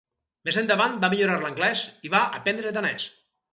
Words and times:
Més 0.47 0.55
endavant 0.61 0.95
va 1.03 1.09
millorar 1.15 1.35
l'anglès 1.45 1.85
i 2.09 2.13
va 2.17 2.25
aprendre 2.41 2.75
danès. 2.81 3.09